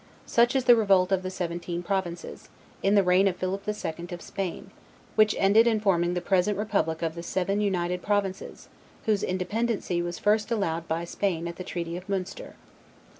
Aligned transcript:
Such 0.25 0.55
is 0.55 0.63
the 0.63 0.75
revolt 0.75 1.11
of 1.11 1.21
the 1.21 1.29
Seventeen 1.29 1.83
Provinces, 1.83 2.49
in 2.81 2.95
the 2.95 3.03
reign 3.03 3.27
of 3.27 3.35
Philip 3.35 3.65
the 3.65 3.73
Second 3.75 4.11
of 4.11 4.19
Spain, 4.19 4.71
which 5.13 5.35
ended 5.37 5.67
in 5.67 5.79
forming 5.79 6.15
the 6.15 6.21
present 6.21 6.57
republic 6.57 7.03
of 7.03 7.13
the 7.13 7.21
Seven 7.21 7.61
United 7.61 8.01
Provinces, 8.01 8.67
whose 9.05 9.21
independency 9.21 10.01
was 10.01 10.17
first 10.17 10.49
allowed 10.49 10.87
by 10.87 11.03
Spain 11.05 11.47
at 11.47 11.57
the 11.57 11.63
treaty 11.63 11.95
of 11.97 12.09
Munster. 12.09 12.55